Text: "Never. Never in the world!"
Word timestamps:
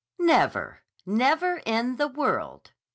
"Never. 0.17 0.81
Never 1.05 1.61
in 1.63 1.97
the 1.97 2.07
world!" 2.07 2.71